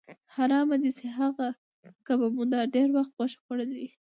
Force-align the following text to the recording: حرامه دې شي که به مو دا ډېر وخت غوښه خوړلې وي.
حرامه 0.35 0.75
دې 0.83 0.91
شي 0.97 1.09
که 2.05 2.13
به 2.19 2.27
مو 2.35 2.43
دا 2.53 2.61
ډېر 2.75 2.87
وخت 2.97 3.11
غوښه 3.17 3.39
خوړلې 3.43 3.75
وي. 3.81 3.89